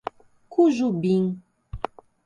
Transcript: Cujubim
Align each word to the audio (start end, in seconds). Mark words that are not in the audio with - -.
Cujubim 0.51 1.39